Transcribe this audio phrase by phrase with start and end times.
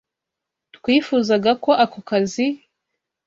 [0.75, 2.57] Twifuzagako aka kazi karangizoe.